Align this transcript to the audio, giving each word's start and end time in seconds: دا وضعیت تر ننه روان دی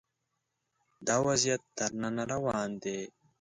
دا 1.07 1.15
وضعیت 1.27 1.61
تر 1.77 1.89
ننه 2.01 2.23
روان 2.31 2.69
دی 2.81 2.99